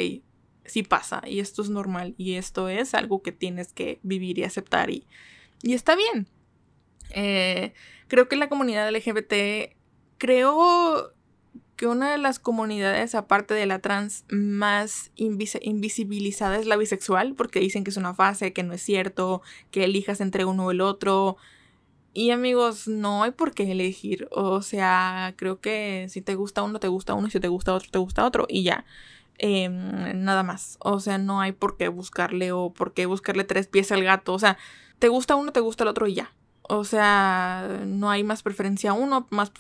[0.65, 4.45] sí pasa y esto es normal y esto es algo que tienes que vivir y
[4.45, 5.07] aceptar y,
[5.63, 6.29] y está bien.
[7.11, 7.75] Eh,
[8.09, 9.75] creo que la comunidad LGBT,
[10.19, 11.13] creo
[11.77, 17.61] que una de las comunidades, aparte de la trans, más invisibilizada es la bisexual, porque
[17.61, 20.83] dicen que es una fase, que no es cierto, que elijas entre uno o el
[20.83, 21.39] otro.
[22.13, 24.29] Y amigos, no hay por qué elegir.
[24.31, 27.73] O sea, creo que si te gusta uno, te gusta uno, y si te gusta
[27.73, 28.85] otro, te gusta otro, y ya.
[29.39, 30.77] Em, nada más.
[30.81, 34.35] O sea, no hay por qué buscarle o por qué buscarle tres pies al gato.
[34.35, 34.59] O sea,
[34.99, 36.35] te gusta uno, te gusta el otro y ya.
[36.73, 39.51] O sea, no hay más preferencia uno, más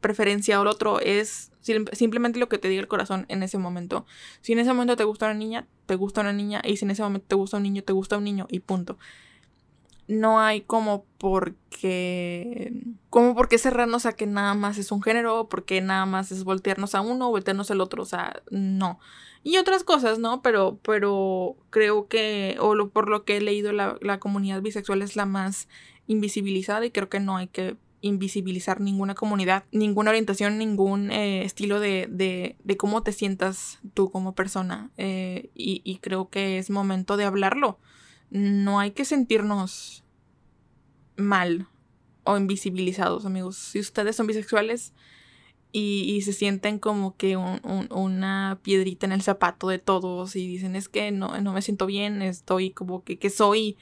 [0.00, 0.98] preferencia al otro.
[0.98, 4.06] Es simplemente lo que te diga el corazón en ese momento.
[4.40, 6.60] Si en ese momento te gusta una niña, te gusta una niña.
[6.64, 8.48] Y si en ese momento te gusta un niño, te gusta un niño.
[8.50, 8.98] Y punto.
[10.08, 12.72] No hay como porque.
[13.08, 16.42] Como por qué cerrarnos a que nada más es un género, porque nada más es
[16.42, 18.02] voltearnos a uno o voltearnos al otro.
[18.02, 18.98] O sea, no.
[19.44, 20.42] Y otras cosas, ¿no?
[20.42, 25.14] Pero, pero creo que, o por lo que he leído, la, la comunidad bisexual es
[25.14, 25.68] la más
[26.12, 31.80] invisibilizada y creo que no hay que invisibilizar ninguna comunidad, ninguna orientación, ningún eh, estilo
[31.80, 34.90] de, de, de, cómo te sientas tú como persona.
[34.96, 37.78] Eh, y, y, creo que es momento de hablarlo.
[38.30, 40.04] No hay que sentirnos
[41.16, 41.68] mal
[42.24, 43.56] o invisibilizados, amigos.
[43.56, 44.92] Si ustedes son bisexuales
[45.72, 50.76] y, se sienten como que un, una piedrita en el zapato de todos y dicen
[50.76, 53.76] es que no, no me siento bien, estoy como que, que soy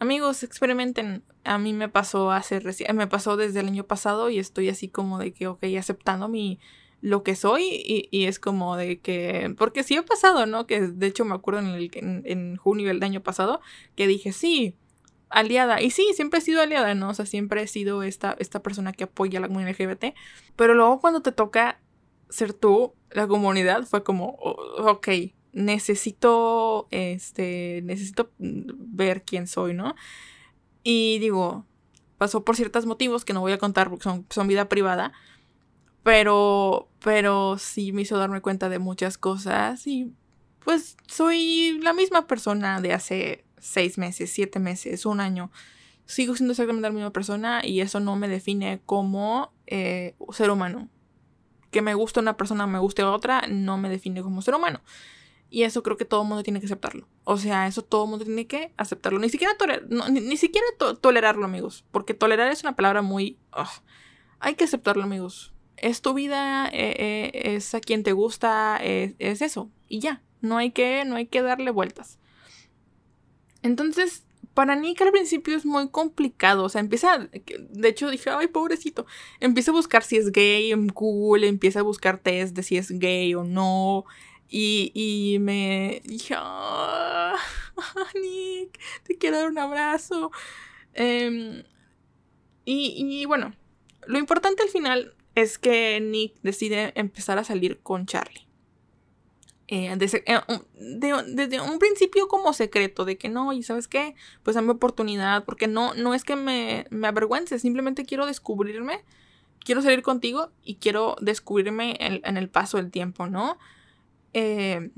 [0.00, 1.22] Amigos, experimenten.
[1.44, 4.88] A mí me pasó hace recién, me pasó desde el año pasado y estoy así
[4.88, 6.58] como de que, ok, aceptando mi
[7.02, 10.66] lo que soy y, y es como de que, porque sí ha pasado, ¿no?
[10.66, 13.60] Que de hecho me acuerdo en, el, en, en junio del año pasado
[13.94, 14.74] que dije, sí,
[15.28, 15.82] aliada.
[15.82, 17.10] Y sí, siempre he sido aliada, ¿no?
[17.10, 20.14] O sea, siempre he sido esta, esta persona que apoya a la comunidad LGBT.
[20.56, 21.78] Pero luego cuando te toca
[22.30, 24.30] ser tú, la comunidad, fue como,
[24.78, 25.08] ok,
[25.52, 29.94] necesito, este, necesito ver quién soy, ¿no?
[30.82, 31.66] Y digo,
[32.18, 35.12] pasó por ciertos motivos que no voy a contar porque son, son vida privada,
[36.02, 40.12] pero, pero sí me hizo darme cuenta de muchas cosas y
[40.64, 45.50] pues soy la misma persona de hace seis meses, siete meses, un año.
[46.06, 50.88] Sigo siendo exactamente la misma persona y eso no me define como eh, ser humano.
[51.70, 54.80] Que me guste una persona, me guste otra, no me define como ser humano.
[55.52, 57.08] Y eso creo que todo el mundo tiene que aceptarlo.
[57.24, 59.18] O sea, eso todo el mundo tiene que aceptarlo.
[59.18, 59.52] Ni siquiera,
[60.08, 60.66] ni, siquiera
[61.00, 61.84] tolerarlo, amigos.
[61.90, 63.36] Porque tolerar es una palabra muy...
[64.38, 65.52] hay que aceptarlo, amigos.
[65.76, 66.94] Es tu vida, eh,
[67.32, 69.70] eh, es a quien te gusta, es, eso.
[69.88, 70.22] Y ya.
[70.40, 72.18] No hay, que, no hay que darle vueltas.
[73.62, 76.64] Entonces, para Nick al principio es muy complicado.
[76.64, 77.28] O sea, empieza.
[77.70, 79.04] De hecho, dije, ay, pobrecito.
[79.40, 82.96] Empieza a buscar si es gay en Google, empieza a buscar test de si es
[82.98, 84.04] gay o no.
[84.52, 87.36] Y, y me dije, ah,
[88.20, 90.32] Nick, te quiero dar un abrazo.
[90.92, 91.62] Em,
[92.64, 93.54] y, y bueno,
[94.06, 98.50] lo importante al final es que Nick decide empezar a salir con Charlie.
[99.72, 100.40] Eh, desde, eh,
[100.74, 105.68] desde, un principio como secreto de que no, y sabes qué, pues dame oportunidad, porque
[105.68, 109.04] no, no es que me, me avergüence, simplemente quiero descubrirme,
[109.60, 113.58] quiero salir contigo y quiero descubrirme en el paso del tiempo, ¿no?
[114.32, 114.90] Eh,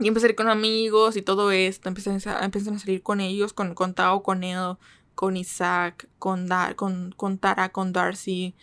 [0.00, 1.88] y empecé a salir con amigos y todo esto.
[1.88, 4.76] Empecé a, a salir con ellos, con, Tao, con él,
[5.14, 8.54] con Isaac, con, con, con Tara, con Darcy.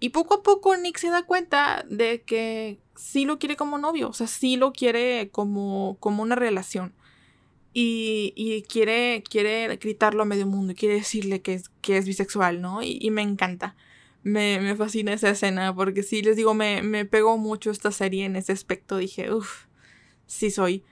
[0.00, 4.08] Y poco a poco Nick se da cuenta de que sí lo quiere como novio,
[4.08, 6.94] o sea, sí lo quiere como, como una relación.
[7.74, 12.06] Y, y quiere, quiere gritarlo a medio mundo y quiere decirle que es, que es
[12.06, 12.82] bisexual, ¿no?
[12.82, 13.74] y me encanta
[14.24, 18.24] me, me fascina esa escena porque sí, les digo, me, me pegó mucho esta serie
[18.24, 18.96] en ese aspecto.
[18.96, 19.66] Dije, uff,
[20.26, 20.82] sí soy.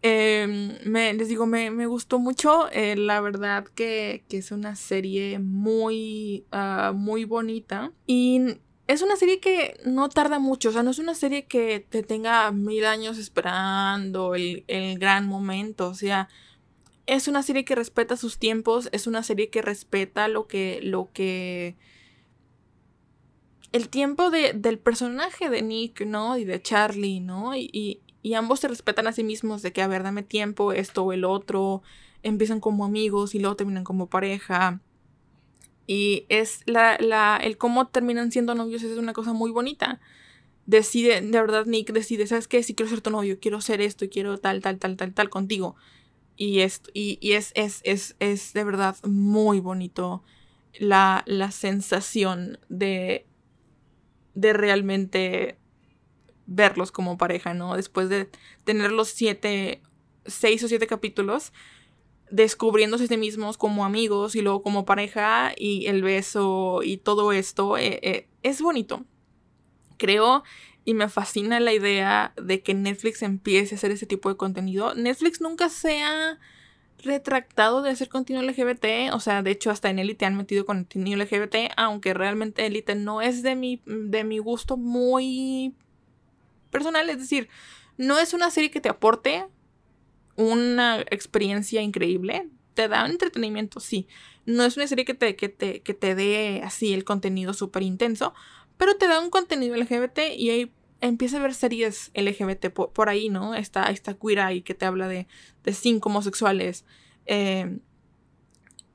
[0.00, 2.70] Em, me, les digo, me, gustó mucho.
[2.72, 7.92] Eh, la verdad que, es una serie muy, ah, muy bonita.
[8.06, 10.70] Y es una serie que no tarda mucho.
[10.70, 15.26] O sea, no es una serie que te tenga mil años esperando el, el gran
[15.26, 15.88] momento.
[15.88, 16.28] O sea,
[17.06, 18.88] es una serie que respeta sus tiempos.
[18.92, 20.80] Es una serie que respeta lo que.
[20.82, 21.76] lo que.
[23.72, 26.38] El tiempo de, del personaje de Nick, ¿no?
[26.38, 27.54] Y de Charlie, ¿no?
[27.54, 31.04] y, y ambos se respetan a sí mismos de que, a ver, dame tiempo, esto
[31.04, 31.82] o el otro.
[32.22, 34.80] Empiezan como amigos y luego terminan como pareja.
[35.86, 40.00] Y es la, la, el cómo terminan siendo novios es una cosa muy bonita.
[40.66, 42.62] Decide, de verdad, Nick decide, ¿sabes qué?
[42.62, 45.30] Si quiero ser tu novio, quiero ser esto y quiero tal, tal, tal, tal, tal
[45.30, 45.76] contigo.
[46.36, 50.22] Y, esto, y, y es, es, es, es, de verdad muy bonito
[50.78, 53.26] la, la sensación de,
[54.38, 55.58] de realmente
[56.46, 57.74] verlos como pareja, ¿no?
[57.74, 58.30] Después de
[58.62, 59.82] tener los siete,
[60.26, 61.52] seis o siete capítulos,
[62.30, 67.32] descubriéndose a sí mismos como amigos y luego como pareja y el beso y todo
[67.32, 69.04] esto, eh, eh, es bonito.
[69.96, 70.44] Creo
[70.84, 74.94] y me fascina la idea de que Netflix empiece a hacer ese tipo de contenido.
[74.94, 76.38] Netflix nunca se ha
[77.02, 81.22] retractado de hacer contenido LGBT, o sea, de hecho hasta en Elite han metido contenido
[81.22, 85.74] LGBT, aunque realmente Elite no es de mi, de mi gusto muy
[86.70, 87.08] personal.
[87.10, 87.48] Es decir,
[87.96, 89.46] no es una serie que te aporte
[90.36, 92.48] una experiencia increíble.
[92.74, 94.06] Te da un entretenimiento, sí.
[94.46, 97.82] No es una serie que te, que te, que te dé así el contenido súper
[97.82, 98.34] intenso,
[98.76, 103.28] pero te da un contenido LGBT y ahí empieza a ver series LGBT por, ahí,
[103.28, 103.54] ¿no?
[103.54, 105.26] Está, esta queer ahí que te habla de,
[105.64, 106.84] de cinco homosexuales.
[107.26, 107.78] Eh,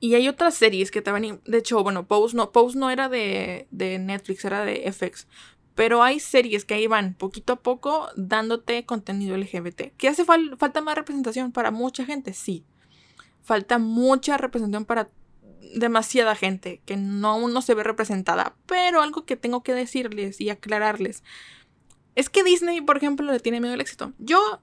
[0.04, 1.40] y hay otras series que te van.
[1.46, 5.28] De hecho, bueno, Pose no, Pose no era de, de Netflix, era de FX.
[5.76, 9.94] Pero hay series que ahí van poquito a poco dándote contenido LGBT.
[9.98, 12.34] ¿Qué hace falta más representación para mucha gente?
[12.34, 12.66] Sí.
[13.44, 15.10] Falta mucha representación para
[15.74, 18.58] demasiada gente que no, aún no se ve representada.
[18.66, 21.24] Pero algo que tengo que decirles y aclararles
[22.16, 24.14] es que Disney, por ejemplo, le tiene miedo al éxito.
[24.20, 24.62] Yo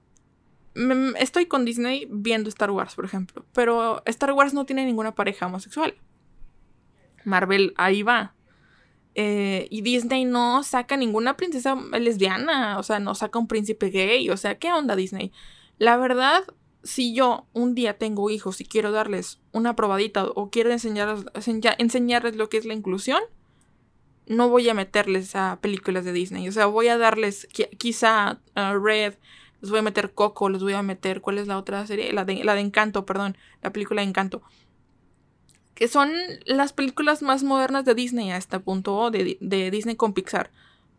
[1.17, 3.45] estoy con Disney viendo Star Wars, por ejemplo.
[3.53, 5.95] Pero Star Wars no tiene ninguna pareja homosexual.
[7.25, 8.33] Marvel ahí va.
[9.13, 14.29] Eh, y Disney no saca ninguna princesa lesbiana, o sea, no saca un príncipe gay,
[14.29, 15.33] o sea, ¿qué onda Disney?
[15.77, 16.43] La verdad,
[16.83, 21.25] si yo un día tengo hijos y quiero darles una probadita o quiero enseñarles,
[21.77, 23.21] enseñarles lo que es la inclusión,
[24.27, 29.15] no voy a meterles a películas de Disney, o sea, voy a darles quizá Red,
[29.61, 32.11] les voy a meter Coco, les voy a meter, ¿cuál es la otra serie?
[32.13, 34.41] La de, la de Encanto, perdón, la película de Encanto
[35.81, 36.11] que son
[36.45, 40.51] las películas más modernas de Disney a este punto, de, de Disney con Pixar.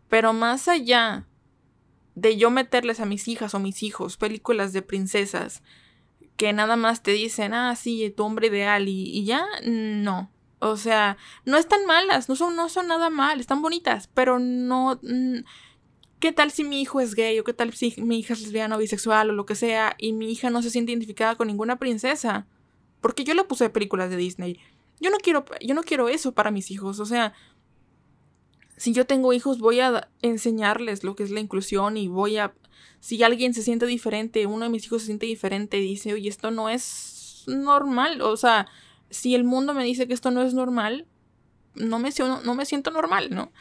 [0.08, 1.28] Pero más allá
[2.16, 5.62] de yo meterles a mis hijas o mis hijos películas de princesas
[6.36, 10.31] que nada más te dicen, ah, sí, tu hombre ideal y, ya, no.
[10.64, 15.00] O sea, no están malas, no son, no son nada mal, están bonitas, pero no...
[16.20, 18.76] ¿Qué tal si mi hijo es gay o qué tal si mi hija es lesbiana
[18.76, 21.80] o bisexual o lo que sea y mi hija no se siente identificada con ninguna
[21.80, 22.46] princesa?
[23.00, 24.60] Porque yo le puse películas de Disney.
[25.00, 27.00] Yo no quiero, yo no quiero eso para mis hijos.
[27.00, 27.32] O sea,
[28.76, 32.54] si yo tengo hijos, voy a enseñarles lo que es la inclusión y voy a.
[33.00, 36.28] Si alguien se siente diferente, uno de mis hijos se siente diferente y dice, oye,
[36.28, 38.22] esto no es normal.
[38.22, 38.68] O sea,
[39.12, 41.06] si el mundo me dice que esto no es normal,
[41.74, 42.10] no me,
[42.44, 43.52] no me siento normal, ¿no?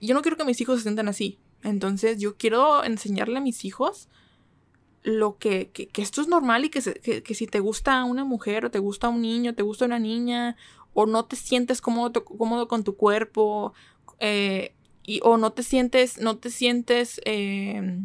[0.00, 1.38] Yo no quiero que mis hijos se sientan así.
[1.62, 4.08] Entonces, yo quiero enseñarle a mis hijos
[5.02, 6.80] lo que, que, esto es normal y que,
[7.22, 10.56] que, si te gusta una mujer o te gusta un niño, te gusta una niña
[10.94, 13.74] o no te sientes cómodo, cómodo con tu cuerpo
[14.18, 18.00] eh, y, o no te sientes, no te sientes eh,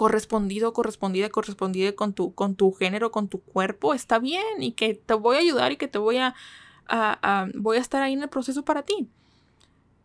[0.00, 4.94] correspondido, correspondida, correspondida con tu, con tu género, con tu cuerpo, está bien y que
[4.94, 6.34] te voy a ayudar y que te voy a,
[7.54, 9.10] voy a estar ahí en el proceso para ti.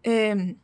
[0.03, 0.57] Eh,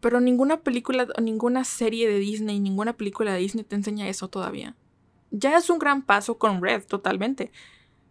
[0.00, 4.74] pero ninguna película ninguna serie de Disney, ninguna película de Disney te enseña eso todavía.
[5.30, 7.52] Ya es un gran paso con Red, totalmente,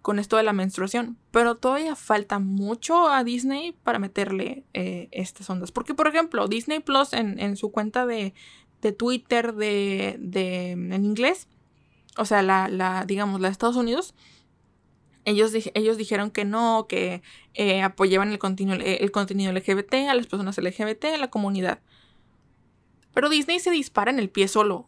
[0.02, 1.18] con esto de la menstruación.
[1.32, 5.74] Pero todavía falta mucho a Disney para meterle eh, estas ondas.
[5.74, 8.34] Porque, por ejemplo, Disney Plus en, su cuenta de,
[8.86, 11.48] de Twitter de, de, en inglés,
[12.18, 14.14] o sea, la, la, digamos, la de Estados Unidos,
[15.24, 17.24] ellos, ellos dijeron que no, que
[17.56, 21.80] eh, apoyaban el contenido, el contenido LGBT, a las personas LGBT, a la comunidad.
[23.12, 24.88] Pero Disney se dispara en el pie solo.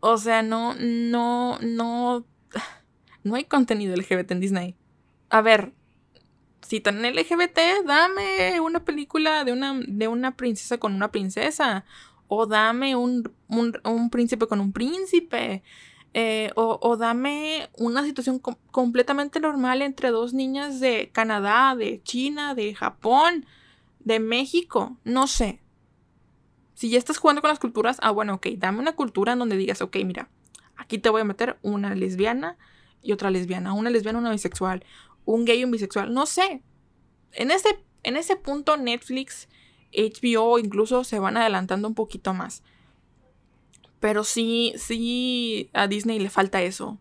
[0.00, 2.24] O sea, no, no, no.
[3.24, 4.76] No hay contenido LGBT en Disney.
[5.30, 5.72] A ver,
[6.60, 11.86] si tan LGBT, dame una película de una, de una princesa con una princesa.
[12.28, 15.62] O dame un, un, un príncipe con un príncipe.
[16.16, 22.72] Eh, o, dame una situación completamente normal entre dos niñas de Canadá, de China, de
[22.72, 23.44] Japón,
[23.98, 25.60] de México, no sé.
[26.74, 29.56] Si ya estás jugando con las culturas, ah, bueno, ok, dame una cultura en donde
[29.56, 30.30] digas, ok, mira,
[30.76, 32.58] aquí te voy a meter una lesbiana
[33.02, 34.84] y otra lesbiana, una lesbiana, una bisexual,
[35.24, 36.62] un gay y un bisexual, no sé.
[37.32, 39.48] En ese, en ese punto Netflix,
[39.96, 42.62] HBO incluso se van adelantando un poquito más.
[44.00, 46.98] Pero sí, sí, a Disney le falta eso.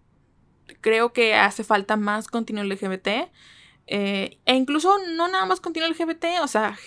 [0.79, 3.29] Creo que hace falta más contenido LGBT.
[3.87, 6.41] Eh, e incluso no nada más contenido LGBT.
[6.41, 6.77] O sea,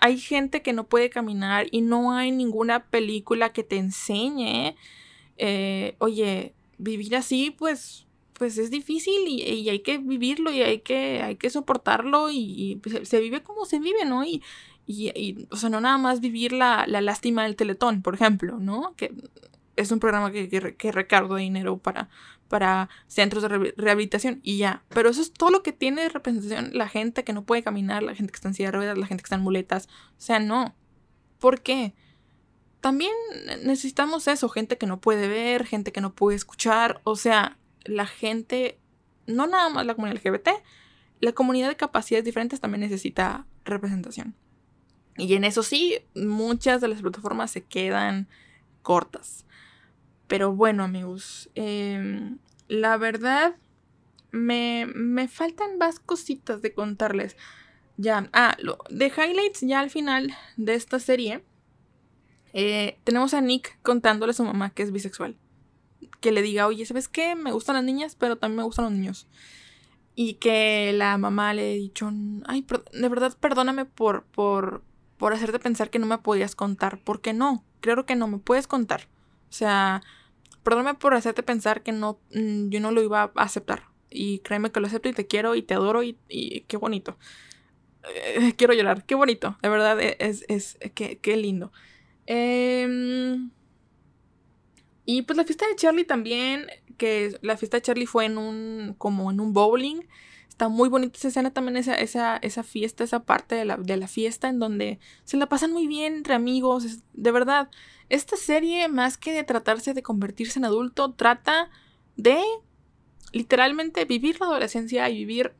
[0.00, 4.76] hay gente que no puede caminar y no hay ninguna película que te enseñe.
[5.36, 11.20] Eh, oye, vivir así, pues, pues es difícil y, hay que vivirlo y hay que,
[11.22, 14.24] hay que soportarlo y, pues, se, vive como se vive, ¿no?
[14.24, 14.42] Y,
[14.90, 18.94] y, o sea, no nada más vivir la, la, lástima del teletón, por ejemplo, ¿no?
[18.96, 19.14] Que
[19.76, 22.08] es un programa que, que, dinero para,
[22.48, 24.82] para centros de rehabilitación y ya.
[24.88, 28.14] Pero eso es todo lo que tiene representación la gente que no puede caminar, la
[28.14, 29.86] gente que está en silla de ruedas, la gente que está en muletas.
[29.86, 30.74] O sea, no.
[31.38, 31.94] ¿Por qué?
[32.80, 33.12] También
[33.62, 37.00] necesitamos eso, gente que no puede ver, gente que no puede escuchar.
[37.04, 38.78] O sea, la gente,
[39.26, 40.48] no nada más la comunidad LGBT,
[41.20, 44.34] la comunidad de capacidades diferentes también necesita representación.
[45.20, 48.28] Y en eso sí, muchas de las plataformas se quedan
[48.82, 49.44] cortas.
[50.26, 53.56] Pero bueno, amigos, em, la verdad
[54.30, 57.36] me, me, faltan más cositas de contarles.
[57.96, 61.44] Ya, ah, lo, de highlights ya al final de esta serie,
[62.52, 65.36] eh, tenemos a Nick contándole a su mamá que es bisexual.
[66.20, 67.34] Que le diga, oye, ¿sabes qué?
[67.34, 69.26] Me gustan las niñas, pero también me gustan los niños.
[70.14, 72.12] Y que la mamá le ha dicho,
[72.46, 74.82] ay, de verdad, perdóname por, por,
[75.20, 76.98] por hacerte pensar que no me podías contar.
[76.98, 77.62] ¿Por qué no?
[77.80, 79.06] Creo que no me puedes contar.
[79.50, 80.00] O sea,
[80.62, 83.84] perdóname por hacerte pensar que no, mm, yo no lo iba a aceptar.
[84.08, 86.16] Y créeme que lo acepto y te quiero y te adoro y,
[86.68, 87.18] qué bonito.
[88.14, 91.70] Eh, quiero llorar, qué bonito, de verdad, e, es, es, qué, qué lindo.
[92.24, 93.50] Em,
[95.04, 96.66] y pues la fiesta de Charlie también,
[96.96, 100.00] que la fiesta de Charlie fue en un, como en un bowling.
[100.60, 103.96] Está muy bonita esa escena también, esa, esa, esa fiesta, esa parte de la, de
[103.96, 106.98] la, fiesta en donde se la pasan muy bien entre amigos.
[107.14, 107.70] de verdad,
[108.10, 111.70] esta serie, más que de tratarse de convertirse en adulto, trata
[112.16, 112.42] de
[113.32, 115.54] literalmente vivir la adolescencia y vivir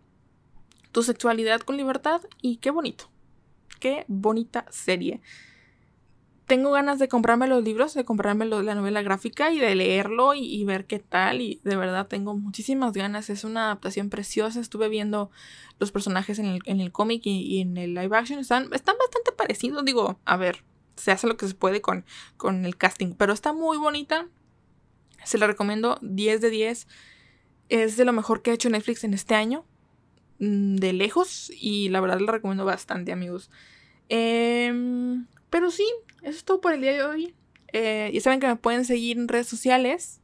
[0.93, 2.21] tu sexualidad con libertad.
[2.43, 3.09] Y qué bonito.
[3.79, 5.23] Qué bonita serie.
[6.51, 10.65] Tengo ganas de comprarme los libros, de comprarme la novela gráfica y de leerlo y,
[10.65, 11.41] ver qué tal.
[11.41, 13.31] Y de verdad tengo muchísimas ganas.
[13.31, 14.59] Es una adaptación preciosa.
[14.59, 15.31] Estuve viendo
[15.79, 18.41] los personajes en el, cómic y, en el live action.
[18.41, 19.85] Están, están bastante parecidos.
[19.85, 20.65] Digo, a ver,
[20.97, 22.05] se hace lo que se puede con,
[22.37, 23.13] con el casting.
[23.13, 24.27] Pero está muy bonita.
[25.23, 26.89] Se la recomiendo 10 de 10.
[27.69, 29.65] Es de lo mejor que ha hecho Netflix en este año.
[30.41, 31.53] Mm, de lejos.
[31.55, 33.53] Y la verdad la recomiendo bastante, amigos.
[34.09, 35.87] Em, pero sí,
[36.23, 37.35] eso es todo por el día de hoy.
[37.73, 40.21] Eh, ya saben que me pueden seguir en redes sociales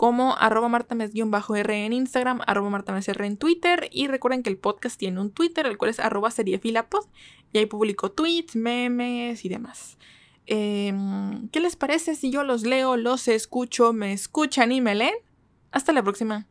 [0.00, 5.20] como arroba martames-r en Instagram, arroba martamesr en Twitter y recuerden que el podcast tiene
[5.20, 7.04] un Twitter, el cual es arroba seriefilapod
[7.52, 9.98] y ahí publico tweets, memes y demás.
[10.46, 15.14] Em, ¿Qué les parece si yo los leo, los escucho, me escuchan y me leen?
[15.70, 16.46] Hasta la próxima.